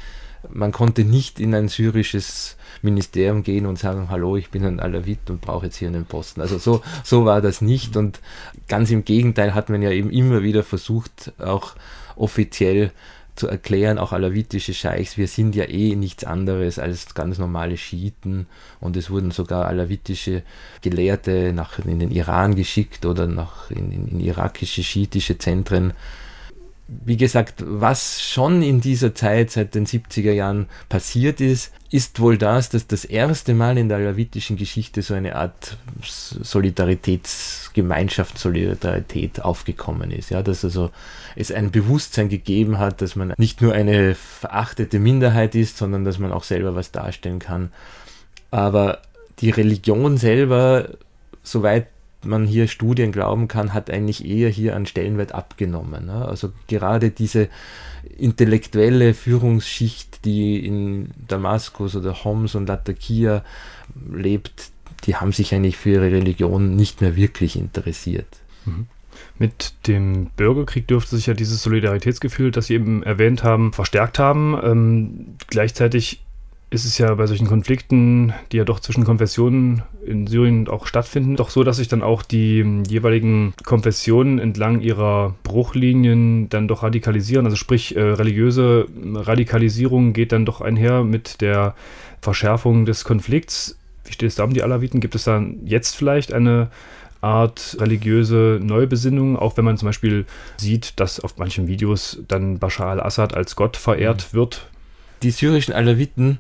man 0.48 0.72
konnte 0.72 1.04
nicht 1.04 1.40
in 1.40 1.54
ein 1.54 1.68
syrisches 1.68 2.56
Ministerium 2.82 3.42
gehen 3.42 3.66
und 3.66 3.78
sagen, 3.78 4.08
hallo, 4.10 4.36
ich 4.36 4.50
bin 4.50 4.64
ein 4.64 4.80
Alawit 4.80 5.28
und 5.28 5.40
brauche 5.40 5.66
jetzt 5.66 5.76
hier 5.76 5.88
einen 5.88 6.06
Posten. 6.06 6.40
Also 6.40 6.58
so, 6.58 6.82
so 7.04 7.24
war 7.24 7.40
das 7.40 7.60
nicht 7.60 7.96
und 7.96 8.20
ganz 8.68 8.90
im 8.90 9.04
Gegenteil 9.04 9.54
hat 9.54 9.68
man 9.68 9.82
ja 9.82 9.90
eben 9.90 10.10
immer 10.10 10.42
wieder 10.42 10.62
versucht, 10.62 11.32
auch 11.38 11.74
offiziell 12.16 12.92
zu 13.36 13.48
erklären, 13.48 13.98
auch 13.98 14.12
alawitische 14.12 14.74
Scheichs, 14.74 15.16
wir 15.16 15.26
sind 15.26 15.54
ja 15.54 15.64
eh 15.64 15.96
nichts 15.96 16.24
anderes 16.24 16.78
als 16.78 17.14
ganz 17.14 17.38
normale 17.38 17.78
Schiiten 17.78 18.46
und 18.80 18.96
es 18.96 19.08
wurden 19.08 19.30
sogar 19.30 19.66
alawitische 19.66 20.42
Gelehrte 20.82 21.52
nach, 21.54 21.78
in 21.78 22.00
den 22.00 22.10
Iran 22.10 22.54
geschickt 22.54 23.06
oder 23.06 23.26
nach, 23.26 23.70
in, 23.70 23.92
in, 23.92 24.08
in 24.08 24.20
irakische 24.20 24.82
schiitische 24.82 25.38
Zentren 25.38 25.94
wie 27.04 27.16
gesagt, 27.16 27.62
was 27.64 28.20
schon 28.20 28.62
in 28.62 28.80
dieser 28.80 29.14
Zeit 29.14 29.52
seit 29.52 29.76
den 29.76 29.86
70er 29.86 30.32
Jahren 30.32 30.66
passiert 30.88 31.40
ist, 31.40 31.72
ist 31.90 32.20
wohl 32.20 32.36
das, 32.36 32.68
dass 32.68 32.86
das 32.86 33.04
erste 33.04 33.54
Mal 33.54 33.78
in 33.78 33.88
der 33.88 33.98
alawitischen 33.98 34.56
Geschichte 34.56 35.02
so 35.02 35.14
eine 35.14 35.36
Art 35.36 35.76
Solidaritätsgemeinschaft, 36.02 38.38
Solidarität 38.38 39.42
aufgekommen 39.42 40.10
ist. 40.10 40.30
Ja, 40.30 40.42
dass 40.42 40.64
also 40.64 40.90
es 41.36 41.52
ein 41.52 41.70
Bewusstsein 41.70 42.28
gegeben 42.28 42.78
hat, 42.78 43.02
dass 43.02 43.16
man 43.16 43.34
nicht 43.38 43.60
nur 43.60 43.72
eine 43.72 44.14
verachtete 44.14 44.98
Minderheit 44.98 45.54
ist, 45.54 45.78
sondern 45.78 46.04
dass 46.04 46.18
man 46.18 46.32
auch 46.32 46.44
selber 46.44 46.74
was 46.74 46.90
darstellen 46.90 47.38
kann. 47.38 47.72
Aber 48.50 49.02
die 49.38 49.50
Religion 49.50 50.16
selber, 50.16 50.88
soweit 51.42 51.86
man 52.24 52.46
hier 52.46 52.68
Studien 52.68 53.12
glauben 53.12 53.48
kann, 53.48 53.72
hat 53.72 53.90
eigentlich 53.90 54.24
eher 54.24 54.48
hier 54.48 54.76
an 54.76 54.86
Stellenwert 54.86 55.32
abgenommen. 55.32 56.06
Ne? 56.06 56.24
Also 56.26 56.52
gerade 56.66 57.10
diese 57.10 57.48
intellektuelle 58.18 59.14
Führungsschicht, 59.14 60.24
die 60.24 60.64
in 60.64 61.10
Damaskus 61.28 61.96
oder 61.96 62.24
Homs 62.24 62.54
und 62.54 62.68
Latakia 62.68 63.44
lebt, 64.12 64.70
die 65.04 65.16
haben 65.16 65.32
sich 65.32 65.54
eigentlich 65.54 65.76
für 65.76 65.90
ihre 65.90 66.12
Religion 66.12 66.76
nicht 66.76 67.00
mehr 67.00 67.16
wirklich 67.16 67.56
interessiert. 67.56 68.28
Mhm. 68.66 68.86
Mit 69.38 69.74
dem 69.86 70.26
Bürgerkrieg 70.36 70.86
dürfte 70.86 71.16
sich 71.16 71.26
ja 71.26 71.34
dieses 71.34 71.62
Solidaritätsgefühl, 71.62 72.50
das 72.50 72.66
Sie 72.66 72.74
eben 72.74 73.02
erwähnt 73.02 73.42
haben, 73.42 73.72
verstärkt 73.72 74.18
haben. 74.18 74.58
Ähm, 74.62 75.36
gleichzeitig 75.48 76.22
ist 76.70 76.84
es 76.84 76.98
ja 76.98 77.12
bei 77.14 77.26
solchen 77.26 77.48
Konflikten, 77.48 78.32
die 78.52 78.58
ja 78.58 78.64
doch 78.64 78.78
zwischen 78.78 79.04
Konfessionen 79.04 79.82
in 80.06 80.28
Syrien 80.28 80.68
auch 80.68 80.86
stattfinden, 80.86 81.34
doch 81.34 81.50
so, 81.50 81.64
dass 81.64 81.78
sich 81.78 81.88
dann 81.88 82.02
auch 82.02 82.22
die 82.22 82.64
jeweiligen 82.88 83.54
Konfessionen 83.64 84.38
entlang 84.38 84.80
ihrer 84.80 85.34
Bruchlinien 85.42 86.48
dann 86.48 86.68
doch 86.68 86.84
radikalisieren. 86.84 87.44
Also 87.44 87.56
sprich, 87.56 87.96
äh, 87.96 88.00
religiöse 88.00 88.86
Radikalisierung 89.14 90.12
geht 90.12 90.30
dann 90.30 90.46
doch 90.46 90.60
einher 90.60 91.02
mit 91.02 91.40
der 91.40 91.74
Verschärfung 92.20 92.86
des 92.86 93.02
Konflikts. 93.02 93.76
Wie 94.04 94.12
steht 94.12 94.28
es 94.28 94.36
da 94.36 94.44
um 94.44 94.54
die 94.54 94.62
Alawiten? 94.62 95.00
Gibt 95.00 95.16
es 95.16 95.24
da 95.24 95.42
jetzt 95.64 95.96
vielleicht 95.96 96.32
eine 96.32 96.68
Art 97.20 97.76
religiöse 97.80 98.60
Neubesinnung, 98.62 99.36
auch 99.36 99.56
wenn 99.56 99.64
man 99.64 99.76
zum 99.76 99.86
Beispiel 99.86 100.24
sieht, 100.56 101.00
dass 101.00 101.18
auf 101.20 101.36
manchen 101.36 101.66
Videos 101.66 102.22
dann 102.28 102.58
Bashar 102.58 102.90
al-Assad 102.90 103.34
als 103.34 103.56
Gott 103.56 103.76
verehrt 103.76 104.28
mhm. 104.32 104.36
wird? 104.36 104.66
Die 105.22 105.30
syrischen 105.30 105.74
Alawiten 105.74 106.38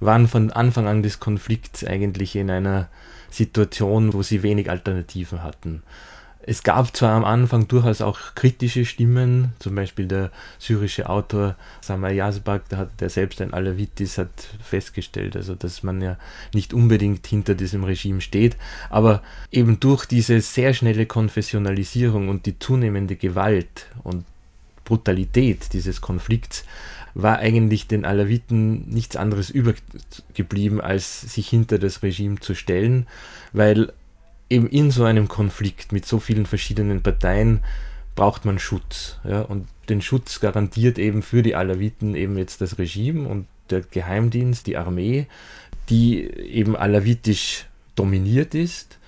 waren 0.00 0.28
von 0.28 0.50
Anfang 0.50 0.86
an 0.86 1.02
des 1.02 1.20
Konflikts 1.20 1.84
eigentlich 1.84 2.36
in 2.36 2.50
einer 2.50 2.88
Situation, 3.30 4.12
wo 4.12 4.22
sie 4.22 4.42
wenig 4.42 4.70
Alternativen 4.70 5.42
hatten. 5.42 5.82
Es 6.46 6.62
gab 6.62 6.94
zwar 6.94 7.12
am 7.12 7.24
Anfang 7.24 7.68
durchaus 7.68 8.02
auch 8.02 8.18
kritische 8.34 8.84
Stimmen, 8.84 9.54
zum 9.58 9.74
Beispiel 9.74 10.06
der 10.06 10.30
syrische 10.58 11.08
Autor 11.08 11.56
Samar 11.80 12.12
Yazbak, 12.12 12.68
der, 12.68 12.78
hat, 12.78 13.00
der 13.00 13.08
selbst 13.08 13.40
ein 13.40 13.54
Alawit 13.54 13.98
ist, 14.00 14.18
hat 14.18 14.48
festgestellt, 14.62 15.36
also 15.36 15.54
dass 15.54 15.82
man 15.82 16.02
ja 16.02 16.18
nicht 16.52 16.74
unbedingt 16.74 17.26
hinter 17.26 17.54
diesem 17.54 17.84
Regime 17.84 18.20
steht, 18.20 18.56
aber 18.90 19.22
eben 19.50 19.80
durch 19.80 20.04
diese 20.04 20.40
sehr 20.42 20.74
schnelle 20.74 21.06
Konfessionalisierung 21.06 22.28
und 22.28 22.44
die 22.44 22.58
zunehmende 22.58 23.16
Gewalt 23.16 23.86
und 24.02 24.26
Brutalität 24.84 25.72
dieses 25.72 26.02
Konflikts 26.02 26.64
war 27.14 27.38
eigentlich 27.38 27.86
den 27.86 28.04
Alawiten 28.04 28.88
nichts 28.88 29.16
anderes 29.16 29.50
übergeblieben, 29.50 30.80
als 30.80 31.20
sich 31.20 31.48
hinter 31.48 31.78
das 31.78 32.02
Regime 32.02 32.40
zu 32.40 32.54
stellen, 32.54 33.06
weil 33.52 33.92
eben 34.50 34.68
in 34.68 34.90
so 34.90 35.04
einem 35.04 35.28
Konflikt 35.28 35.92
mit 35.92 36.06
so 36.06 36.18
vielen 36.18 36.46
verschiedenen 36.46 37.02
Parteien 37.02 37.60
braucht 38.14 38.44
man 38.44 38.58
Schutz. 38.58 39.18
Ja? 39.24 39.42
Und 39.42 39.68
den 39.88 40.02
Schutz 40.02 40.40
garantiert 40.40 40.98
eben 40.98 41.22
für 41.22 41.42
die 41.42 41.54
Alawiten 41.54 42.14
eben 42.14 42.36
jetzt 42.36 42.60
das 42.60 42.78
Regime 42.78 43.28
und 43.28 43.46
der 43.70 43.80
Geheimdienst, 43.80 44.66
die 44.66 44.76
Armee, 44.76 45.26
die 45.88 46.24
eben 46.24 46.76
alawitisch 46.76 47.66
dominiert 47.94 48.54
ist. 48.54 48.98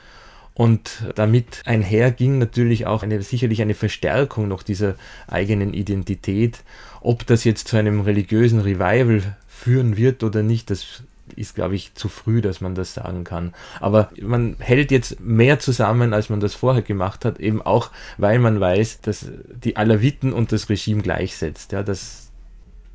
Und 0.57 1.05
damit 1.17 1.63
einherging 1.67 2.39
natürlich 2.39 2.87
auch 2.87 3.03
eine, 3.03 3.21
sicherlich 3.21 3.61
eine 3.61 3.75
Verstärkung 3.75 4.49
noch 4.49 4.63
dieser 4.63 4.95
eigenen 5.29 5.75
Identität, 5.75 6.61
ob 7.03 7.27
das 7.27 7.45
jetzt 7.45 7.69
zu 7.69 7.77
einem 7.77 8.01
religiösen 8.01 8.61
Revival 8.61 9.37
führen 9.47 9.99
wird 9.99 10.23
oder 10.23 10.43
nicht, 10.43 10.71
das 10.71 11.03
ist, 11.35 11.57
glaube 11.57 11.75
ich, 11.75 11.95
zu 11.95 12.09
früh, 12.09 12.41
dass 12.41 12.63
man 12.63 12.75
das 12.75 12.95
sagen 12.95 13.23
kann. 13.23 13.53
Aber 13.81 14.09
man 14.19 14.57
hält 14.59 14.91
jetzt 14.91 15.21
mehr 15.21 15.59
zusammen, 15.59 16.15
als 16.15 16.31
man 16.31 16.41
das 16.41 16.55
vorher 16.55 16.83
gemacht 16.83 17.27
hat, 17.27 17.39
eben 17.39 17.61
auch, 17.61 17.91
weil 18.17 18.39
man 18.39 18.59
weiß, 18.59 19.03
dass 19.03 19.27
die 19.63 19.77
Alawiten 19.77 20.33
und 20.33 20.53
das 20.53 20.71
Regime 20.71 21.03
gleichsetzt. 21.03 21.73
Ja, 21.73 21.83
das, 21.83 22.33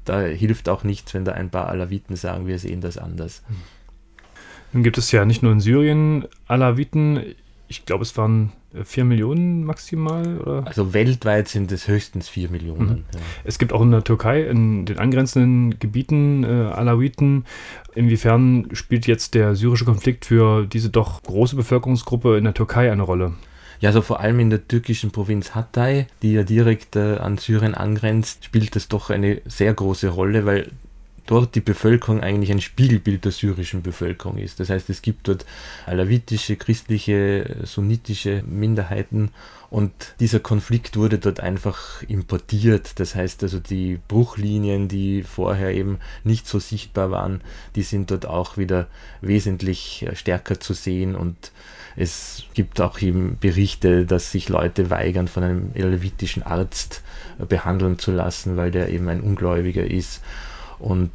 da 0.03 0.21
hilft 0.21 0.67
auch 0.67 0.83
nichts, 0.83 1.13
wenn 1.13 1.25
da 1.25 1.33
ein 1.33 1.51
paar 1.51 1.67
Alawiten 1.67 2.15
sagen, 2.15 2.47
wir 2.47 2.57
sehen 2.57 2.81
das 2.81 2.97
anders. 2.97 3.43
Nun 4.73 4.81
gibt 4.81 4.97
es 4.97 5.11
ja 5.11 5.25
nicht 5.25 5.43
nur 5.43 5.51
in 5.51 5.59
Syrien 5.59 6.25
Alawiten, 6.47 7.35
ich 7.71 7.85
glaube, 7.85 8.03
es 8.03 8.17
waren 8.17 8.51
4 8.83 9.05
Millionen 9.05 9.63
maximal? 9.63 10.39
Oder? 10.39 10.67
Also 10.67 10.93
weltweit 10.93 11.47
sind 11.47 11.71
es 11.71 11.87
höchstens 11.87 12.27
4 12.27 12.49
Millionen. 12.49 12.89
Mhm. 12.89 13.03
Ja. 13.13 13.19
Es 13.45 13.59
gibt 13.59 13.71
auch 13.71 13.81
in 13.81 13.91
der 13.91 14.03
Türkei, 14.03 14.43
in 14.43 14.85
den 14.85 14.99
angrenzenden 14.99 15.79
Gebieten 15.79 16.43
äh, 16.43 16.47
Alawiten. 16.47 17.45
Inwiefern 17.95 18.67
spielt 18.73 19.07
jetzt 19.07 19.35
der 19.35 19.55
syrische 19.55 19.85
Konflikt 19.85 20.25
für 20.25 20.65
diese 20.65 20.89
doch 20.89 21.23
große 21.23 21.55
Bevölkerungsgruppe 21.55 22.37
in 22.37 22.43
der 22.43 22.53
Türkei 22.53 22.91
eine 22.91 23.03
Rolle? 23.03 23.35
Ja, 23.79 23.89
also 23.89 24.01
vor 24.01 24.19
allem 24.19 24.41
in 24.41 24.49
der 24.49 24.67
türkischen 24.67 25.11
Provinz 25.11 25.55
Hatay, 25.55 26.07
die 26.21 26.33
ja 26.33 26.43
direkt 26.43 26.97
äh, 26.97 27.15
an 27.15 27.37
Syrien 27.37 27.73
angrenzt, 27.73 28.43
spielt 28.43 28.75
das 28.75 28.89
doch 28.89 29.09
eine 29.09 29.41
sehr 29.45 29.73
große 29.73 30.09
Rolle, 30.09 30.45
weil 30.45 30.71
dort 31.25 31.55
die 31.55 31.61
Bevölkerung 31.61 32.21
eigentlich 32.21 32.51
ein 32.51 32.61
Spiegelbild 32.61 33.25
der 33.25 33.31
syrischen 33.31 33.81
Bevölkerung 33.81 34.37
ist. 34.37 34.59
Das 34.59 34.69
heißt, 34.69 34.89
es 34.89 35.01
gibt 35.01 35.27
dort 35.27 35.45
alawitische, 35.85 36.55
christliche, 36.55 37.57
sunnitische 37.63 38.43
Minderheiten 38.45 39.31
und 39.71 39.93
dieser 40.19 40.41
Konflikt 40.41 40.97
wurde 40.97 41.17
dort 41.17 41.39
einfach 41.39 42.03
importiert. 42.03 42.99
Das 42.99 43.15
heißt 43.15 43.41
also, 43.43 43.57
die 43.57 43.99
Bruchlinien, 44.09 44.89
die 44.89 45.23
vorher 45.23 45.71
eben 45.71 45.99
nicht 46.25 46.45
so 46.45 46.59
sichtbar 46.59 47.09
waren, 47.09 47.39
die 47.75 47.83
sind 47.83 48.11
dort 48.11 48.25
auch 48.25 48.57
wieder 48.57 48.87
wesentlich 49.21 50.05
äh, 50.05 50.15
stärker 50.17 50.59
zu 50.59 50.73
sehen 50.73 51.15
und 51.15 51.53
es 51.95 52.43
gibt 52.53 52.81
auch 52.81 53.01
eben 53.01 53.37
Berichte, 53.39 54.05
dass 54.05 54.31
sich 54.31 54.49
Leute 54.49 54.89
weigern, 54.89 55.29
von 55.29 55.43
einem 55.43 55.71
alawitischen 55.73 56.43
Arzt 56.43 57.01
äh, 57.39 57.45
behandeln 57.45 57.97
zu 57.97 58.11
lassen, 58.11 58.57
weil 58.57 58.71
der 58.71 58.89
eben 58.89 59.07
ein 59.07 59.21
Ungläubiger 59.21 59.89
ist. 59.89 60.21
Und 60.81 61.11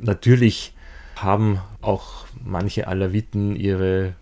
natürlich 0.00 0.72
haben 1.16 1.60
auch 1.82 2.26
manche 2.44 2.86
Alawiten 2.88 3.56
ihre 3.56 4.14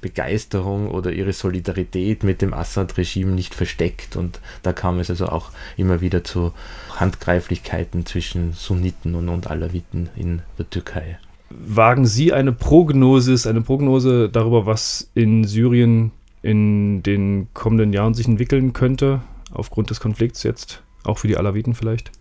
Begeisterung 0.00 0.90
oder 0.90 1.12
ihre 1.12 1.32
Solidarität 1.32 2.22
mit 2.22 2.42
dem 2.42 2.54
Assad-Regime 2.54 3.32
nicht 3.32 3.54
versteckt 3.54 4.16
und 4.16 4.40
da 4.62 4.72
kam 4.72 4.98
es 4.98 5.10
also 5.10 5.26
auch 5.26 5.50
immer 5.76 6.00
wieder 6.00 6.22
zu 6.24 6.52
Handgreiflichkeiten 6.94 8.06
zwischen 8.06 8.52
Sunniten 8.52 9.14
und, 9.14 9.28
und 9.28 9.50
Alawiten 9.50 10.10
in 10.16 10.42
der 10.58 10.70
Türkei. 10.70 11.18
Wagen 11.50 12.06
Sie 12.06 12.32
eine 12.32 12.52
Prognose, 12.52 13.48
eine 13.48 13.62
Prognose 13.62 14.28
darüber, 14.28 14.66
was 14.66 15.10
in 15.14 15.44
Syrien 15.44 16.12
in 16.42 17.02
den 17.02 17.48
kommenden 17.54 17.92
Jahren 17.92 18.14
sich 18.14 18.28
entwickeln 18.28 18.74
könnte, 18.74 19.22
aufgrund 19.52 19.90
des 19.90 19.98
Konflikts 19.98 20.42
jetzt, 20.42 20.82
auch 21.04 21.18
für 21.18 21.26
die 21.26 21.36
Alawiten 21.36 21.74
vielleicht? 21.74 22.12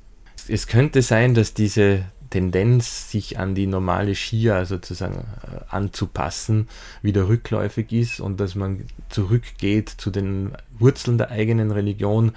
Es 0.50 0.68
könnte 0.68 1.02
sein, 1.02 1.34
dass 1.34 1.54
diese 1.54 2.06
Tendenz, 2.30 3.10
sich 3.12 3.40
an 3.40 3.56
die 3.56 3.68
normale 3.68 4.16
Schia 4.16 4.66
sozusagen 4.66 5.26
äh, 5.44 5.60
anzupassen, 5.70 6.68
wieder 7.02 7.28
rückläufig 7.28 7.92
ist 7.94 8.20
und 8.20 8.40
dass 8.40 8.56
man 8.56 8.86
zurückgeht 9.10 9.90
zu 9.90 10.12
den 10.12 10.52
Wurzeln 10.78 11.18
der 11.18 11.32
eigenen 11.32 11.72
Religion, 11.72 12.34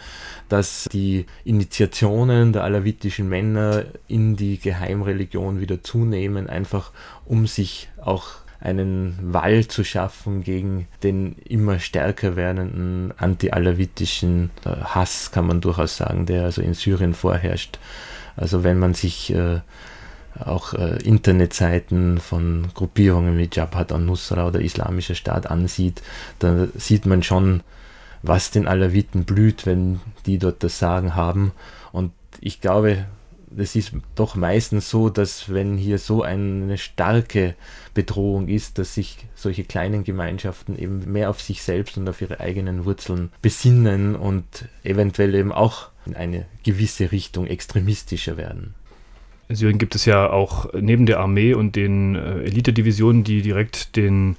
dass 0.48 0.86
die 0.92 1.26
Initiationen 1.44 2.52
der 2.52 2.64
alawitischen 2.64 3.28
Männer 3.28 3.84
in 4.06 4.36
die 4.36 4.58
Geheimreligion 4.58 5.60
wieder 5.60 5.82
zunehmen, 5.82 6.48
einfach 6.48 6.92
um 7.26 7.46
sich 7.46 7.88
auch 8.00 8.36
einen 8.60 9.18
Wall 9.22 9.66
zu 9.66 9.84
schaffen 9.84 10.42
gegen 10.42 10.86
den 11.02 11.36
immer 11.44 11.78
stärker 11.78 12.36
werdenden 12.36 13.12
anti-alawitischen 13.16 14.50
äh, 14.64 14.70
Hass, 14.84 15.32
kann 15.32 15.46
man 15.46 15.60
durchaus 15.60 15.96
sagen, 15.96 16.26
der 16.26 16.44
also 16.44 16.60
in 16.60 16.74
Syrien 16.74 17.14
vorherrscht. 17.14 17.78
Also 18.36 18.62
wenn 18.62 18.78
man 18.78 18.94
sich 18.94 19.34
äh, 19.34 19.60
auch 20.38 20.74
äh, 20.74 20.98
Internetseiten 21.02 22.18
von 22.18 22.68
Gruppierungen 22.74 23.38
wie 23.38 23.48
Jabhat 23.50 23.92
al-Nusra 23.92 24.46
oder 24.46 24.60
Islamischer 24.60 25.14
Staat 25.14 25.50
ansieht, 25.50 26.02
da 26.38 26.68
sieht 26.74 27.06
man 27.06 27.22
schon, 27.22 27.62
was 28.22 28.50
den 28.50 28.68
Alawiten 28.68 29.24
blüht, 29.24 29.64
wenn 29.64 30.00
die 30.26 30.38
dort 30.38 30.62
das 30.62 30.78
Sagen 30.78 31.14
haben. 31.14 31.52
Und 31.92 32.12
ich 32.40 32.60
glaube, 32.60 33.06
es 33.56 33.74
ist 33.74 33.92
doch 34.14 34.34
meistens 34.34 34.90
so, 34.90 35.08
dass 35.08 35.52
wenn 35.52 35.76
hier 35.76 35.98
so 35.98 36.22
eine 36.22 36.78
starke 36.78 37.54
Bedrohung 37.94 38.48
ist, 38.48 38.78
dass 38.78 38.94
sich 38.94 39.18
solche 39.34 39.64
kleinen 39.64 40.04
Gemeinschaften 40.04 40.78
eben 40.78 41.10
mehr 41.10 41.30
auf 41.30 41.40
sich 41.40 41.62
selbst 41.62 41.96
und 41.96 42.08
auf 42.08 42.20
ihre 42.20 42.40
eigenen 42.40 42.84
Wurzeln 42.84 43.30
besinnen 43.42 44.14
und 44.14 44.68
eventuell 44.84 45.34
eben 45.34 45.52
auch 45.52 45.88
in 46.06 46.14
eine 46.14 46.46
gewisse 46.64 47.12
Richtung 47.12 47.46
extremistischer 47.46 48.36
werden. 48.36 48.74
In 49.48 49.56
Syrien 49.56 49.78
gibt 49.78 49.96
es 49.96 50.04
ja 50.04 50.30
auch 50.30 50.72
neben 50.72 51.06
der 51.06 51.18
Armee 51.18 51.54
und 51.54 51.74
den 51.74 52.14
äh, 52.14 52.42
Elitedivisionen, 52.44 53.24
die 53.24 53.42
direkt 53.42 53.96
den 53.96 54.36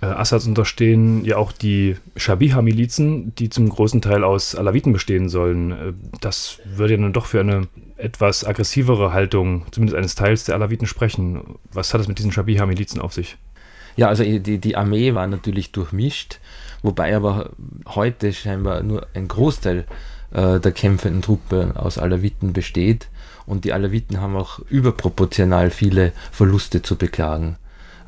äh, 0.00 0.06
Assads 0.06 0.46
unterstehen, 0.46 1.24
ja 1.24 1.36
auch 1.36 1.52
die 1.52 1.96
Shabiha-Milizen, 2.16 3.34
die 3.34 3.50
zum 3.50 3.68
großen 3.68 4.00
Teil 4.00 4.24
aus 4.24 4.54
Alawiten 4.54 4.92
bestehen 4.92 5.28
sollen. 5.28 5.70
Äh, 5.72 5.92
das 6.20 6.58
würde 6.64 6.94
ja 6.94 7.00
dann 7.00 7.12
doch 7.12 7.26
für 7.26 7.40
eine 7.40 7.68
etwas 7.96 8.44
aggressivere 8.44 9.12
Haltung, 9.12 9.66
zumindest 9.70 9.96
eines 9.96 10.14
Teils 10.14 10.44
der 10.44 10.54
Alawiten, 10.54 10.86
sprechen. 10.86 11.58
Was 11.72 11.92
hat 11.92 12.00
es 12.00 12.08
mit 12.08 12.18
diesen 12.18 12.32
Shabiha-Milizen 12.32 13.00
auf 13.00 13.12
sich? 13.12 13.36
Ja, 13.96 14.08
also 14.08 14.22
die, 14.22 14.58
die 14.58 14.76
Armee 14.76 15.14
war 15.14 15.26
natürlich 15.26 15.72
durchmischt, 15.72 16.40
wobei 16.82 17.14
aber 17.14 17.50
heute 17.88 18.32
scheinbar 18.32 18.82
nur 18.82 19.06
ein 19.14 19.28
Großteil 19.28 19.84
äh, 20.30 20.60
der 20.60 20.72
kämpfenden 20.72 21.22
Truppe 21.22 21.74
aus 21.74 21.98
Alawiten 21.98 22.52
besteht. 22.52 23.08
Und 23.46 23.64
die 23.64 23.72
Alawiten 23.72 24.20
haben 24.20 24.36
auch 24.36 24.60
überproportional 24.70 25.70
viele 25.70 26.12
Verluste 26.30 26.82
zu 26.82 26.96
beklagen. 26.96 27.56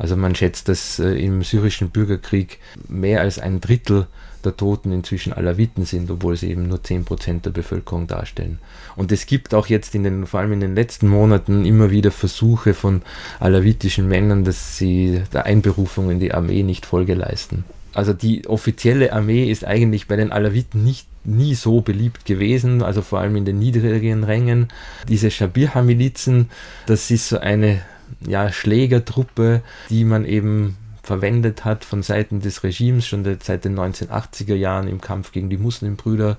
Also 0.02 0.16
man 0.16 0.34
schätzt, 0.34 0.68
dass 0.68 0.98
äh, 0.98 1.12
im 1.12 1.44
syrischen 1.44 1.90
Bürgerkrieg 1.90 2.58
mehr 2.88 3.20
als 3.20 3.38
ein 3.38 3.60
Drittel 3.60 4.08
der 4.44 4.56
Toten 4.56 4.90
inzwischen 4.90 5.32
Alawiten 5.32 5.84
sind, 5.84 6.10
obwohl 6.10 6.36
sie 6.36 6.50
eben 6.50 6.66
nur 6.66 6.78
10% 6.78 7.42
der 7.42 7.50
Bevölkerung 7.50 8.08
darstellen. 8.08 8.58
Und 8.96 9.12
es 9.12 9.26
gibt 9.26 9.54
auch 9.54 9.68
jetzt 9.68 9.94
in 9.94 10.02
den, 10.02 10.26
vor 10.26 10.40
allem 10.40 10.54
in 10.54 10.58
den 10.58 10.74
letzten 10.74 11.06
Monaten 11.06 11.64
immer 11.64 11.92
wieder 11.92 12.10
Versuche 12.10 12.74
von 12.74 13.02
alawitischen 13.38 14.08
Männern, 14.08 14.42
dass 14.42 14.76
sie 14.76 15.22
der 15.32 15.46
Einberufung 15.46 16.10
in 16.10 16.18
die 16.18 16.34
Armee 16.34 16.64
nicht 16.64 16.84
Folge 16.84 17.14
leisten. 17.14 17.62
Also 17.94 18.12
die 18.12 18.48
offizielle 18.48 19.12
Armee 19.12 19.52
ist 19.52 19.64
eigentlich 19.64 20.08
bei 20.08 20.16
den 20.16 20.32
Alawiten 20.32 20.82
nicht 20.82 21.06
nie 21.22 21.54
so 21.54 21.80
beliebt 21.80 22.24
gewesen, 22.24 22.82
also 22.82 23.02
vor 23.02 23.20
allem 23.20 23.36
in 23.36 23.44
den 23.44 23.60
niedrigeren 23.60 24.24
Rängen. 24.24 24.66
Diese 25.08 25.30
Shabirha-Milizen, 25.30 26.50
das 26.86 27.08
ist 27.12 27.28
so 27.28 27.38
eine 27.38 27.82
ja, 28.26 28.52
Schlägertruppe, 28.52 29.62
die 29.90 30.04
man 30.04 30.24
eben 30.24 30.76
verwendet 31.02 31.64
hat 31.64 31.84
von 31.84 32.02
Seiten 32.02 32.40
des 32.40 32.62
Regimes 32.62 33.06
schon 33.06 33.24
seit 33.24 33.64
den 33.64 33.78
1980er 33.78 34.54
Jahren 34.54 34.86
im 34.86 35.00
Kampf 35.00 35.32
gegen 35.32 35.50
die 35.50 35.58
Muslimbrüder, 35.58 36.38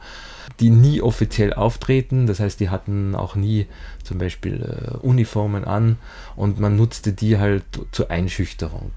die 0.59 0.69
nie 0.69 1.01
offiziell 1.01 1.53
auftreten. 1.53 2.27
Das 2.27 2.39
heißt, 2.39 2.59
die 2.59 2.69
hatten 2.69 3.13
auch 3.13 3.35
nie 3.35 3.67
zum 4.03 4.19
Beispiel 4.19 4.63
äh, 4.63 4.97
Uniformen 4.97 5.65
an 5.65 5.97
und 6.35 6.59
man 6.59 6.77
nutzte 6.77 7.11
die 7.11 7.37
halt 7.37 7.63
zur 7.91 8.09
Einschüchterung. 8.09 8.91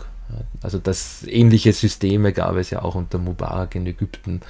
Also 0.60 0.78
das 0.78 1.24
ähnliche 1.28 1.72
Systeme 1.72 2.32
gab 2.32 2.56
es 2.56 2.70
ja 2.70 2.82
auch 2.82 2.96
unter 2.96 3.18
Mubarak 3.18 3.74
in 3.76 3.86
Ägypten, 3.86 4.40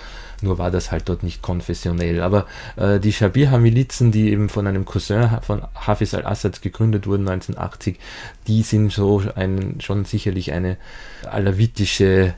nur 0.40 0.58
war 0.58 0.70
das 0.70 0.90
halt 0.90 1.08
dort 1.08 1.22
nicht 1.22 1.42
konfessionell. 1.42 2.22
Aber 2.22 2.46
äh, 2.76 2.98
die 2.98 3.12
Shabiha-Milizen, 3.12 4.12
die 4.12 4.30
eben 4.30 4.48
von 4.48 4.66
einem 4.66 4.84
Cousin 4.84 5.38
von 5.42 5.62
Hafiz 5.74 6.14
al-Assad 6.14 6.62
gegründet 6.62 7.06
wurden 7.06 7.28
1980, 7.28 7.98
die 8.46 8.62
sind 8.62 8.92
so 8.92 9.22
ein, 9.34 9.80
schon 9.80 10.04
sicherlich 10.04 10.52
eine 10.52 10.78
alawitische 11.24 12.34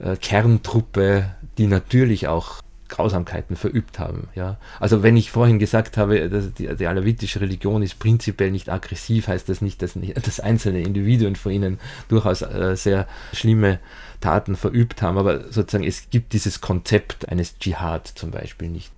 äh, 0.00 0.16
Kerntruppe, 0.16 1.30
die 1.58 1.68
natürlich 1.68 2.26
auch 2.26 2.63
Grausamkeiten 2.94 3.56
verübt 3.56 3.98
haben. 3.98 4.28
Ja? 4.36 4.56
Also 4.78 5.02
wenn 5.02 5.16
ich 5.16 5.32
vorhin 5.32 5.58
gesagt 5.58 5.96
habe, 5.96 6.28
dass 6.30 6.54
die, 6.54 6.74
die 6.76 6.86
alawitische 6.86 7.40
Religion 7.40 7.82
ist 7.82 7.98
prinzipiell 7.98 8.52
nicht 8.52 8.68
aggressiv, 8.68 9.26
heißt 9.26 9.48
das 9.48 9.60
nicht, 9.60 9.82
dass, 9.82 9.96
nicht, 9.96 10.16
dass 10.26 10.38
einzelne 10.38 10.80
Individuen 10.80 11.34
von 11.34 11.50
ihnen 11.50 11.80
durchaus 12.08 12.42
äh, 12.42 12.76
sehr 12.76 13.08
schlimme 13.32 13.80
Taten 14.20 14.54
verübt 14.54 15.02
haben, 15.02 15.18
aber 15.18 15.52
sozusagen 15.52 15.84
es 15.84 16.08
gibt 16.10 16.32
dieses 16.32 16.60
Konzept 16.60 17.28
eines 17.28 17.58
Dschihad 17.58 18.06
zum 18.06 18.30
Beispiel 18.30 18.68
nicht. 18.68 18.93